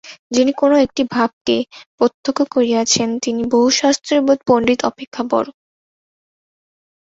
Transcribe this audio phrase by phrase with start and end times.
[0.31, 1.55] যিনি কোন একটি ভাবকে
[1.97, 5.47] প্রত্যক্ষ করিয়াছেন, তিনি বহুশাস্ত্রবিদ পণ্ডিত অপেক্ষা বড়।